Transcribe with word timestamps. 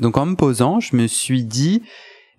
Donc 0.00 0.16
en 0.16 0.26
me 0.26 0.36
posant, 0.36 0.80
je 0.80 0.96
me 0.96 1.06
suis 1.06 1.44
dit, 1.44 1.82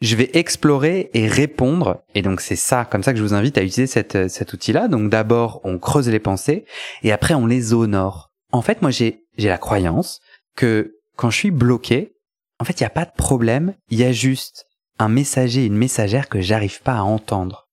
je 0.01 0.15
vais 0.15 0.29
explorer 0.33 1.09
et 1.13 1.27
répondre. 1.27 2.03
Et 2.15 2.21
donc 2.21 2.41
c'est 2.41 2.55
ça, 2.55 2.85
comme 2.85 3.03
ça 3.03 3.11
que 3.11 3.19
je 3.19 3.23
vous 3.23 3.33
invite 3.33 3.57
à 3.57 3.61
utiliser 3.61 3.87
cette, 3.87 4.29
cet 4.29 4.53
outil-là. 4.53 4.87
Donc 4.87 5.09
d'abord, 5.09 5.61
on 5.63 5.77
creuse 5.77 6.09
les 6.09 6.19
pensées 6.19 6.65
et 7.03 7.11
après 7.11 7.33
on 7.33 7.45
les 7.45 7.73
honore. 7.73 8.31
En 8.51 8.61
fait, 8.61 8.81
moi 8.81 8.91
j'ai 8.91 9.25
j'ai 9.37 9.47
la 9.47 9.57
croyance 9.57 10.19
que 10.55 10.95
quand 11.15 11.29
je 11.29 11.37
suis 11.37 11.51
bloqué, 11.51 12.13
en 12.59 12.65
fait, 12.65 12.79
il 12.79 12.83
n'y 12.83 12.87
a 12.87 12.91
pas 12.91 13.05
de 13.05 13.13
problème, 13.15 13.73
il 13.89 13.97
y 13.97 14.03
a 14.03 14.11
juste 14.11 14.65
un 14.99 15.07
messager, 15.07 15.65
une 15.65 15.77
messagère 15.77 16.27
que 16.27 16.41
j'arrive 16.41 16.81
pas 16.81 16.95
à 16.95 17.03
entendre. 17.03 17.67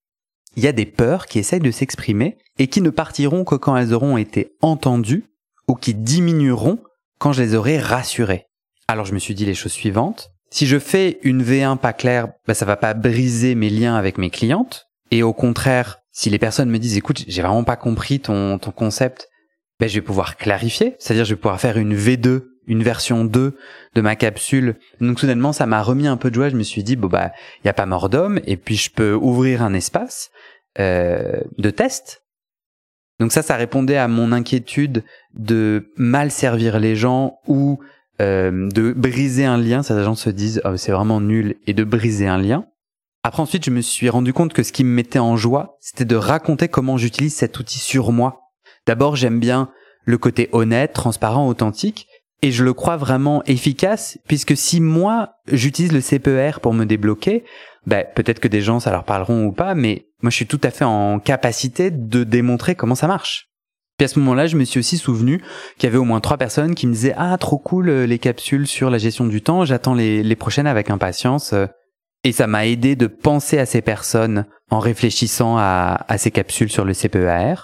Il 0.54 0.62
y 0.62 0.68
a 0.68 0.72
des 0.72 0.86
peurs 0.86 1.26
qui 1.26 1.38
essayent 1.38 1.60
de 1.60 1.70
s'exprimer 1.70 2.38
et 2.58 2.68
qui 2.68 2.80
ne 2.80 2.90
partiront 2.90 3.44
que 3.44 3.56
quand 3.56 3.76
elles 3.76 3.92
auront 3.92 4.16
été 4.16 4.56
entendues 4.62 5.24
ou 5.68 5.74
qui 5.74 5.92
diminueront 5.92 6.78
quand 7.18 7.32
je 7.32 7.42
les 7.42 7.54
aurai 7.54 7.78
rassurées. 7.78 8.45
Alors 8.88 9.04
je 9.04 9.14
me 9.14 9.18
suis 9.18 9.34
dit 9.34 9.44
les 9.44 9.54
choses 9.54 9.72
suivantes. 9.72 10.30
Si 10.50 10.66
je 10.66 10.78
fais 10.78 11.18
une 11.22 11.42
V1 11.42 11.76
pas 11.76 11.92
claire, 11.92 12.28
bah, 12.46 12.54
ça 12.54 12.64
va 12.64 12.76
pas 12.76 12.94
briser 12.94 13.54
mes 13.54 13.68
liens 13.68 13.96
avec 13.96 14.16
mes 14.16 14.30
clientes. 14.30 14.86
Et 15.10 15.22
au 15.22 15.32
contraire, 15.32 15.98
si 16.12 16.30
les 16.30 16.38
personnes 16.38 16.70
me 16.70 16.78
disent 16.78 16.96
écoute, 16.96 17.24
j'ai 17.26 17.42
vraiment 17.42 17.64
pas 17.64 17.76
compris 17.76 18.20
ton, 18.20 18.58
ton 18.58 18.70
concept, 18.70 19.28
ben, 19.80 19.88
je 19.88 19.96
vais 19.96 20.02
pouvoir 20.02 20.36
clarifier, 20.36 20.96
c'est-à-dire 20.98 21.24
je 21.24 21.34
vais 21.34 21.40
pouvoir 21.40 21.60
faire 21.60 21.76
une 21.78 21.96
V2, 21.96 22.44
une 22.66 22.82
version 22.82 23.24
2 23.24 23.56
de 23.94 24.00
ma 24.00 24.16
capsule. 24.16 24.76
Donc 25.00 25.18
soudainement, 25.20 25.52
ça 25.52 25.66
m'a 25.66 25.82
remis 25.82 26.06
un 26.06 26.16
peu 26.16 26.30
de 26.30 26.36
joie. 26.36 26.48
Je 26.48 26.56
me 26.56 26.62
suis 26.62 26.84
dit 26.84 26.96
bon 26.96 27.08
bah 27.08 27.32
il 27.62 27.66
y 27.66 27.70
a 27.70 27.74
pas 27.74 27.86
mort 27.86 28.08
d'homme 28.08 28.40
et 28.46 28.56
puis 28.56 28.76
je 28.76 28.90
peux 28.90 29.14
ouvrir 29.14 29.62
un 29.62 29.74
espace 29.74 30.30
euh, 30.78 31.40
de 31.58 31.70
test. 31.70 32.22
Donc 33.18 33.32
ça, 33.32 33.42
ça 33.42 33.56
répondait 33.56 33.96
à 33.96 34.08
mon 34.08 34.30
inquiétude 34.30 35.02
de 35.34 35.92
mal 35.96 36.30
servir 36.30 36.78
les 36.78 36.96
gens 36.96 37.38
ou 37.46 37.80
euh, 38.20 38.68
de 38.70 38.92
briser 38.92 39.44
un 39.44 39.58
lien. 39.58 39.82
Certains 39.82 40.04
gens 40.04 40.14
se 40.14 40.30
disent 40.30 40.60
oh, 40.64 40.76
c'est 40.76 40.92
vraiment 40.92 41.20
nul 41.20 41.56
et 41.66 41.74
de 41.74 41.84
briser 41.84 42.26
un 42.26 42.38
lien. 42.38 42.66
Après 43.22 43.42
ensuite, 43.42 43.64
je 43.64 43.70
me 43.70 43.80
suis 43.80 44.08
rendu 44.08 44.32
compte 44.32 44.52
que 44.52 44.62
ce 44.62 44.72
qui 44.72 44.84
me 44.84 44.94
mettait 44.94 45.18
en 45.18 45.36
joie, 45.36 45.78
c'était 45.80 46.04
de 46.04 46.16
raconter 46.16 46.68
comment 46.68 46.96
j'utilise 46.96 47.34
cet 47.34 47.58
outil 47.58 47.78
sur 47.78 48.12
moi 48.12 48.52
D'abord, 48.86 49.16
j'aime 49.16 49.40
bien 49.40 49.70
le 50.04 50.16
côté 50.16 50.48
honnête, 50.52 50.92
transparent, 50.92 51.48
authentique, 51.48 52.06
et 52.42 52.52
je 52.52 52.62
le 52.62 52.72
crois 52.72 52.96
vraiment 52.96 53.42
efficace, 53.46 54.18
puisque 54.28 54.56
si 54.56 54.80
moi, 54.80 55.32
j'utilise 55.50 55.92
le 55.92 56.00
CPER 56.00 56.60
pour 56.62 56.72
me 56.72 56.84
débloquer, 56.84 57.44
ben, 57.86 58.04
peut-être 58.14 58.40
que 58.40 58.48
des 58.48 58.60
gens, 58.60 58.78
ça 58.78 58.92
leur 58.92 59.04
parleront 59.04 59.46
ou 59.46 59.52
pas, 59.52 59.74
mais 59.74 60.06
moi, 60.22 60.30
je 60.30 60.36
suis 60.36 60.46
tout 60.46 60.60
à 60.62 60.70
fait 60.70 60.84
en 60.84 61.18
capacité 61.18 61.90
de 61.90 62.24
démontrer 62.24 62.76
comment 62.76 62.94
ça 62.94 63.08
marche. 63.08 63.50
Puis 63.96 64.04
à 64.04 64.08
ce 64.08 64.18
moment-là, 64.18 64.46
je 64.46 64.56
me 64.56 64.64
suis 64.64 64.78
aussi 64.78 64.98
souvenu 64.98 65.42
qu'il 65.78 65.86
y 65.86 65.86
avait 65.86 65.98
au 65.98 66.04
moins 66.04 66.20
trois 66.20 66.36
personnes 66.36 66.74
qui 66.74 66.86
me 66.86 66.92
disaient 66.92 67.14
ah 67.16 67.36
trop 67.38 67.58
cool 67.58 67.88
euh, 67.88 68.06
les 68.06 68.18
capsules 68.18 68.66
sur 68.66 68.90
la 68.90 68.98
gestion 68.98 69.26
du 69.26 69.40
temps, 69.40 69.64
j'attends 69.64 69.94
les, 69.94 70.36
prochaines 70.36 70.66
avec 70.66 70.90
impatience. 70.90 71.54
Et 72.24 72.32
ça 72.32 72.46
m'a 72.46 72.66
aidé 72.66 72.96
de 72.96 73.06
penser 73.06 73.58
à 73.58 73.66
ces 73.66 73.80
personnes 73.80 74.46
en 74.70 74.80
réfléchissant 74.80 75.56
à, 75.58 76.04
à 76.08 76.18
ces 76.18 76.30
capsules 76.30 76.70
sur 76.70 76.84
le 76.84 76.92
CPER. 76.92 77.54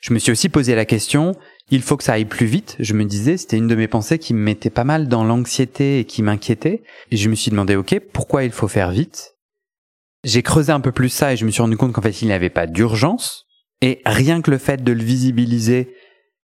Je 0.00 0.12
me 0.12 0.18
suis 0.18 0.30
aussi 0.30 0.48
posé 0.48 0.74
la 0.74 0.84
question, 0.84 1.34
il 1.70 1.82
faut 1.82 1.96
que 1.96 2.04
ça 2.04 2.12
aille 2.12 2.26
plus 2.26 2.46
vite, 2.46 2.76
je 2.78 2.94
me 2.94 3.04
disais, 3.04 3.36
c'était 3.36 3.56
une 3.56 3.66
de 3.66 3.74
mes 3.74 3.88
pensées 3.88 4.18
qui 4.18 4.34
me 4.34 4.40
mettait 4.40 4.70
pas 4.70 4.84
mal 4.84 5.08
dans 5.08 5.24
l'anxiété 5.24 5.98
et 5.98 6.04
qui 6.04 6.22
m'inquiétait. 6.22 6.82
Et 7.10 7.16
je 7.16 7.28
me 7.28 7.34
suis 7.34 7.50
demandé, 7.50 7.74
ok, 7.74 8.00
pourquoi 8.12 8.44
il 8.44 8.52
faut 8.52 8.68
faire 8.68 8.92
vite? 8.92 9.34
J'ai 10.22 10.42
creusé 10.42 10.70
un 10.70 10.80
peu 10.80 10.92
plus 10.92 11.08
ça 11.08 11.32
et 11.32 11.36
je 11.36 11.44
me 11.44 11.50
suis 11.50 11.62
rendu 11.62 11.76
compte 11.76 11.92
qu'en 11.92 12.02
fait, 12.02 12.22
il 12.22 12.26
n'y 12.26 12.34
avait 12.34 12.50
pas 12.50 12.66
d'urgence. 12.66 13.45
Et 13.82 14.00
rien 14.06 14.42
que 14.42 14.50
le 14.50 14.58
fait 14.58 14.82
de 14.82 14.92
le 14.92 15.02
visibiliser 15.02 15.94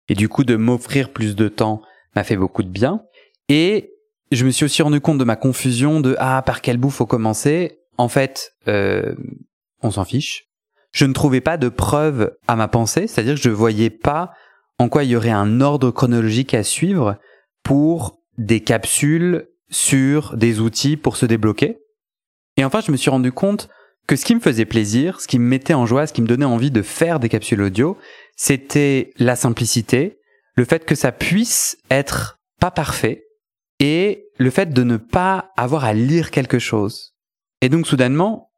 et 0.08 0.14
du 0.14 0.28
coup 0.28 0.44
de 0.44 0.56
m'offrir 0.56 1.12
plus 1.12 1.36
de 1.36 1.48
temps 1.48 1.82
m'a 2.16 2.24
fait 2.24 2.36
beaucoup 2.36 2.62
de 2.62 2.68
bien. 2.68 3.02
Et 3.48 3.92
je 4.32 4.44
me 4.44 4.50
suis 4.50 4.64
aussi 4.64 4.82
rendu 4.82 5.00
compte 5.00 5.18
de 5.18 5.24
ma 5.24 5.36
confusion 5.36 6.00
de 6.00 6.16
ah 6.18 6.42
par 6.42 6.60
quel 6.60 6.76
bout 6.76 6.90
faut 6.90 7.06
commencer? 7.06 7.78
En 7.98 8.08
fait, 8.08 8.52
euh, 8.68 9.14
on 9.82 9.90
s'en 9.90 10.04
fiche 10.04 10.50
je 10.92 11.04
ne 11.04 11.12
trouvais 11.12 11.40
pas 11.40 11.56
de 11.56 11.68
preuve 11.68 12.36
à 12.48 12.56
ma 12.56 12.68
pensée, 12.68 13.06
c'est-à-dire 13.06 13.34
que 13.34 13.40
je 13.40 13.50
voyais 13.50 13.90
pas 13.90 14.32
en 14.78 14.88
quoi 14.88 15.04
il 15.04 15.10
y 15.10 15.16
aurait 15.16 15.30
un 15.30 15.60
ordre 15.60 15.90
chronologique 15.90 16.54
à 16.54 16.62
suivre 16.62 17.16
pour 17.62 18.18
des 18.38 18.60
capsules 18.60 19.48
sur 19.68 20.36
des 20.36 20.60
outils 20.60 20.96
pour 20.96 21.16
se 21.16 21.26
débloquer. 21.26 21.78
Et 22.56 22.64
enfin, 22.64 22.80
je 22.80 22.90
me 22.90 22.96
suis 22.96 23.10
rendu 23.10 23.30
compte 23.30 23.68
que 24.10 24.16
ce 24.16 24.24
qui 24.24 24.34
me 24.34 24.40
faisait 24.40 24.64
plaisir, 24.64 25.20
ce 25.20 25.28
qui 25.28 25.38
me 25.38 25.46
mettait 25.46 25.72
en 25.72 25.86
joie, 25.86 26.04
ce 26.04 26.12
qui 26.12 26.20
me 26.20 26.26
donnait 26.26 26.44
envie 26.44 26.72
de 26.72 26.82
faire 26.82 27.20
des 27.20 27.28
capsules 27.28 27.62
audio, 27.62 27.96
c'était 28.34 29.12
la 29.18 29.36
simplicité, 29.36 30.18
le 30.56 30.64
fait 30.64 30.84
que 30.84 30.96
ça 30.96 31.12
puisse 31.12 31.76
être 31.92 32.40
pas 32.58 32.72
parfait 32.72 33.22
et 33.78 34.24
le 34.36 34.50
fait 34.50 34.72
de 34.72 34.82
ne 34.82 34.96
pas 34.96 35.52
avoir 35.56 35.84
à 35.84 35.92
lire 35.92 36.32
quelque 36.32 36.58
chose. 36.58 37.14
Et 37.60 37.68
donc 37.68 37.86
soudainement, 37.86 38.50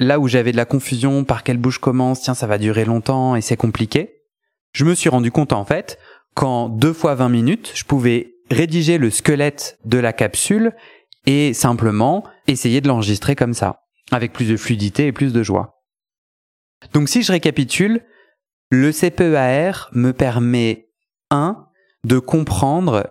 là 0.00 0.18
où 0.18 0.26
j'avais 0.26 0.50
de 0.50 0.56
la 0.56 0.64
confusion, 0.64 1.22
par 1.22 1.44
quelle 1.44 1.58
bouche 1.58 1.78
commence, 1.78 2.22
tiens, 2.22 2.34
ça 2.34 2.48
va 2.48 2.58
durer 2.58 2.84
longtemps 2.84 3.36
et 3.36 3.42
c'est 3.42 3.56
compliqué, 3.56 4.24
je 4.72 4.84
me 4.84 4.96
suis 4.96 5.08
rendu 5.08 5.30
compte 5.30 5.52
en 5.52 5.64
fait 5.64 6.00
qu'en 6.34 6.68
deux 6.68 6.92
fois 6.92 7.14
20 7.14 7.28
minutes, 7.28 7.70
je 7.76 7.84
pouvais 7.84 8.32
rédiger 8.50 8.98
le 8.98 9.10
squelette 9.10 9.78
de 9.84 9.98
la 9.98 10.12
capsule 10.12 10.72
et 11.26 11.54
simplement 11.54 12.24
essayer 12.48 12.80
de 12.80 12.88
l'enregistrer 12.88 13.36
comme 13.36 13.54
ça, 13.54 13.85
avec 14.12 14.32
plus 14.32 14.48
de 14.48 14.56
fluidité 14.56 15.06
et 15.06 15.12
plus 15.12 15.32
de 15.32 15.42
joie. 15.42 15.82
Donc 16.92 17.08
si 17.08 17.22
je 17.22 17.32
récapitule, 17.32 18.04
le 18.70 18.92
CPEAR 18.92 19.90
me 19.92 20.12
permet, 20.12 20.88
un, 21.30 21.66
de 22.04 22.18
comprendre 22.18 23.10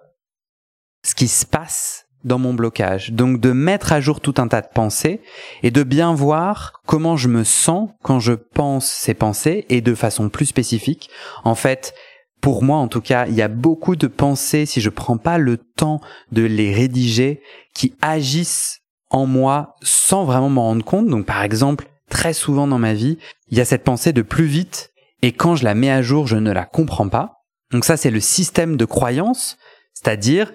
ce 1.06 1.16
qui 1.16 1.28
se 1.28 1.46
passe 1.46 2.06
dans 2.24 2.40
mon 2.40 2.54
blocage. 2.54 3.12
Donc 3.12 3.40
de 3.40 3.52
mettre 3.52 3.94
à 3.94 4.02
jour 4.02 4.20
tout 4.20 4.34
un 4.38 4.48
tas 4.48 4.62
de 4.62 4.70
pensées 4.74 5.22
et 5.64 5.72
de 5.72 5.84
bien 5.84 6.14
voir 6.14 6.82
comment 6.86 7.18
je 7.18 7.28
me 7.28 7.44
sens 7.44 7.90
quand 8.04 8.20
je 8.20 8.34
pense 8.34 8.88
ces 8.90 9.14
pensées 9.14 9.66
et 9.70 9.82
de 9.82 9.94
façon 9.94 10.30
plus 10.30 10.48
spécifique. 10.48 11.10
En 11.44 11.56
fait, 11.56 11.94
pour 12.42 12.64
moi 12.64 12.78
en 12.78 12.88
tout 12.88 13.02
cas, 13.02 13.28
il 13.28 13.36
y 13.36 13.42
a 13.42 13.48
beaucoup 13.48 13.96
de 13.96 14.08
pensées 14.08 14.66
si 14.66 14.82
je 14.82 14.90
prends 14.90 15.18
pas 15.18 15.38
le 15.38 15.58
temps 15.58 16.02
de 16.32 16.42
les 16.42 16.74
rédiger 16.74 17.42
qui 17.74 17.94
agissent 18.02 18.82
en 19.10 19.26
moi 19.26 19.76
sans 19.82 20.26
vraiment 20.26 20.50
m'en 20.50 20.64
rendre 20.64 20.86
compte. 20.86 21.08
Donc 21.08 21.26
par 21.26 21.44
exemple, 21.44 21.88
très 22.10 22.34
souvent 22.34 22.68
dans 22.68 22.80
ma 22.80 22.94
vie, 22.94 23.18
il 23.50 23.58
y 23.58 23.62
a 23.62 23.66
cette 23.66 23.84
pensée 23.84 24.14
de 24.14 24.22
plus 24.22 24.46
vite 24.46 24.92
et 25.22 25.32
quand 25.32 25.56
je 25.56 25.64
la 25.64 25.76
mets 25.76 25.92
à 25.92 26.02
jour, 26.02 26.28
je 26.28 26.38
ne 26.38 26.52
la 26.52 26.66
comprends 26.66 27.10
pas. 27.10 27.44
Donc 27.72 27.86
ça 27.86 27.98
c'est 27.98 28.12
le 28.12 28.20
système 28.20 28.78
de 28.78 28.86
croyance, 28.86 29.58
c'est-à-dire 29.94 30.52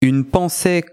une 0.00 0.24
pensée 0.24 0.84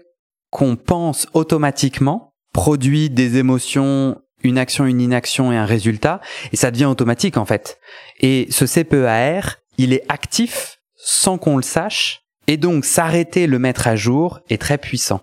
qu'on 0.50 0.76
pense 0.76 1.26
automatiquement 1.32 2.34
produit 2.52 3.10
des 3.10 3.38
émotions, 3.38 4.20
une 4.42 4.58
action, 4.58 4.86
une 4.86 5.00
inaction 5.00 5.52
et 5.52 5.56
un 5.56 5.64
résultat, 5.64 6.20
et 6.52 6.56
ça 6.56 6.70
devient 6.70 6.84
automatique 6.84 7.36
en 7.36 7.44
fait. 7.44 7.78
Et 8.20 8.46
ce 8.50 8.64
CPEAR, 8.64 9.56
il 9.78 9.92
est 9.92 10.04
actif 10.08 10.78
sans 10.96 11.38
qu'on 11.38 11.56
le 11.56 11.62
sache, 11.62 12.22
et 12.46 12.56
donc 12.56 12.84
s'arrêter, 12.84 13.46
le 13.46 13.58
mettre 13.58 13.86
à 13.86 13.96
jour 13.96 14.40
est 14.48 14.60
très 14.60 14.78
puissant. 14.78 15.20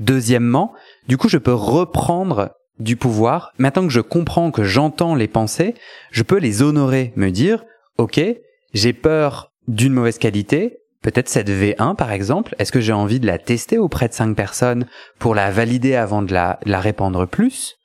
Deuxièmement, 0.00 0.72
du 1.08 1.16
coup, 1.16 1.28
je 1.28 1.38
peux 1.38 1.54
reprendre 1.54 2.50
du 2.78 2.96
pouvoir. 2.96 3.52
Maintenant 3.58 3.86
que 3.86 3.92
je 3.92 4.00
comprends, 4.00 4.50
que 4.50 4.64
j'entends 4.64 5.14
les 5.14 5.28
pensées, 5.28 5.74
je 6.10 6.22
peux 6.22 6.38
les 6.38 6.62
honorer, 6.62 7.12
me 7.16 7.30
dire, 7.30 7.64
OK, 7.98 8.20
j'ai 8.72 8.92
peur 8.92 9.52
d'une 9.68 9.92
mauvaise 9.92 10.18
qualité, 10.18 10.78
peut-être 11.02 11.28
cette 11.28 11.50
V1 11.50 11.94
par 11.96 12.12
exemple, 12.12 12.54
est-ce 12.58 12.72
que 12.72 12.80
j'ai 12.80 12.92
envie 12.92 13.20
de 13.20 13.26
la 13.26 13.38
tester 13.38 13.78
auprès 13.78 14.08
de 14.08 14.14
cinq 14.14 14.34
personnes 14.34 14.86
pour 15.18 15.34
la 15.34 15.50
valider 15.50 15.94
avant 15.94 16.22
de 16.22 16.32
la, 16.32 16.58
répandre 16.66 17.26
plus? 17.26 17.76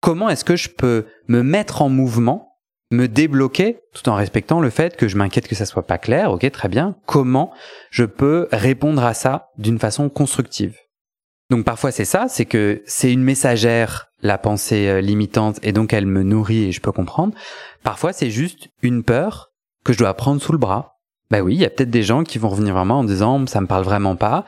Comment 0.00 0.28
est-ce 0.28 0.44
que 0.44 0.56
je 0.56 0.68
peux 0.68 1.06
me 1.28 1.42
mettre 1.42 1.80
en 1.80 1.88
mouvement, 1.88 2.58
me 2.90 3.06
débloquer 3.06 3.78
tout 3.94 4.08
en 4.08 4.16
respectant 4.16 4.60
le 4.60 4.70
fait 4.70 4.96
que 4.96 5.06
je 5.06 5.16
m'inquiète 5.16 5.46
que 5.46 5.54
ça 5.54 5.64
soit 5.64 5.86
pas 5.86 5.98
clair, 5.98 6.32
ok 6.32 6.50
très 6.50 6.68
bien, 6.68 6.96
comment 7.06 7.52
je 7.90 8.04
peux 8.04 8.48
répondre 8.50 9.04
à 9.04 9.14
ça 9.14 9.50
d'une 9.58 9.78
façon 9.78 10.08
constructive? 10.08 10.76
Donc 11.52 11.66
parfois 11.66 11.92
c'est 11.92 12.06
ça, 12.06 12.28
c'est 12.30 12.46
que 12.46 12.82
c'est 12.86 13.12
une 13.12 13.22
messagère, 13.22 14.08
la 14.22 14.38
pensée 14.38 14.88
euh, 14.88 15.02
limitante, 15.02 15.58
et 15.62 15.72
donc 15.72 15.92
elle 15.92 16.06
me 16.06 16.22
nourrit 16.22 16.64
et 16.64 16.72
je 16.72 16.80
peux 16.80 16.92
comprendre. 16.92 17.34
Parfois 17.82 18.14
c'est 18.14 18.30
juste 18.30 18.70
une 18.80 19.02
peur 19.02 19.52
que 19.84 19.92
je 19.92 19.98
dois 19.98 20.14
prendre 20.14 20.40
sous 20.40 20.52
le 20.52 20.58
bras, 20.58 20.96
bah 21.30 21.40
oui, 21.40 21.54
il 21.54 21.60
y 21.60 21.66
a 21.66 21.68
peut-être 21.68 21.90
des 21.90 22.02
gens 22.02 22.24
qui 22.24 22.38
vont 22.38 22.48
revenir 22.48 22.72
vraiment 22.72 23.00
en 23.00 23.04
disant 23.04 23.46
ça 23.46 23.60
me 23.60 23.66
parle 23.66 23.84
vraiment 23.84 24.16
pas 24.16 24.46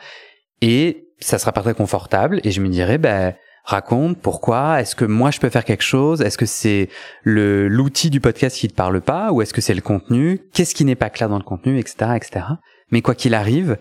et 0.62 1.08
ça 1.20 1.38
sera 1.38 1.52
pas 1.52 1.60
très 1.60 1.74
confortable 1.74 2.40
et 2.42 2.52
je 2.52 2.62
me 2.62 2.68
dirais 2.68 2.96
bah 2.96 3.34
raconte 3.64 4.18
pourquoi? 4.18 4.80
Est-ce 4.80 4.96
que 4.96 5.04
moi 5.04 5.30
je 5.30 5.40
peux 5.40 5.50
faire 5.50 5.66
quelque 5.66 5.84
chose? 5.84 6.22
Est-ce 6.22 6.38
que 6.38 6.46
c'est 6.46 6.88
le 7.22 7.68
l'outil 7.68 8.08
du 8.08 8.20
podcast 8.20 8.56
qui 8.56 8.68
te 8.68 8.74
parle 8.74 9.02
pas? 9.02 9.30
Ou 9.30 9.42
est-ce 9.42 9.52
que 9.52 9.60
c'est 9.60 9.74
le 9.74 9.82
contenu? 9.82 10.40
Qu'est-ce 10.54 10.74
qui 10.74 10.86
n'est 10.86 10.94
pas 10.94 11.10
clair 11.10 11.28
dans 11.28 11.38
le 11.38 11.44
contenu? 11.44 11.78
Etc 11.78 12.12
etc 12.16 12.46
mais 12.90 13.02
quoi 13.02 13.14
qu'il 13.14 13.34
arrive 13.34 13.76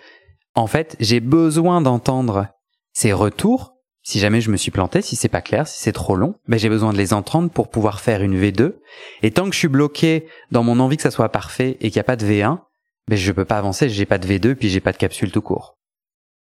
en 0.55 0.67
fait 0.67 0.97
j'ai 0.99 1.21
besoin 1.21 1.79
d'entendre 1.79 2.47
ces 2.93 3.13
retours 3.13 3.75
si 4.05 4.19
jamais 4.19 4.41
je 4.41 4.51
me 4.51 4.57
suis 4.57 4.71
planté 4.71 5.01
si 5.01 5.15
c'est 5.15 5.29
pas 5.29 5.41
clair 5.41 5.67
si 5.67 5.81
c'est 5.81 5.91
trop 5.91 6.15
long 6.15 6.35
ben 6.47 6.57
j'ai 6.57 6.69
besoin 6.69 6.93
de 6.93 6.97
les 6.97 7.13
entendre 7.13 7.49
pour 7.49 7.69
pouvoir 7.69 7.99
faire 7.99 8.21
une 8.21 8.39
V2 8.39 8.75
et 9.21 9.31
tant 9.31 9.45
que 9.45 9.53
je 9.53 9.59
suis 9.59 9.67
bloqué 9.67 10.27
dans 10.51 10.63
mon 10.63 10.79
envie 10.79 10.97
que 10.97 11.03
ça 11.03 11.11
soit 11.11 11.29
parfait 11.29 11.77
et 11.81 11.89
qu'il 11.89 11.97
n'y 11.97 12.01
a 12.01 12.05
pas 12.05 12.15
de 12.15 12.25
V1 12.25 12.59
mais 13.09 13.17
je 13.17 13.31
peux 13.31 13.45
pas 13.45 13.57
avancer, 13.57 13.89
j'ai 13.89 14.05
pas 14.05 14.17
de 14.17 14.27
V2 14.27 14.55
puis 14.55 14.69
j'ai 14.69 14.79
pas 14.79 14.91
de 14.91 14.97
capsule 14.97 15.31
tout 15.31 15.41
court. 15.41 15.77